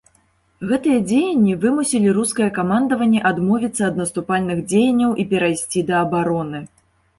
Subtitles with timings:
[0.69, 6.67] Гэтыя дзеянні вымусілі рускае камандаванне адмовіцца ад наступальных дзеянняў і перайсці да абароны.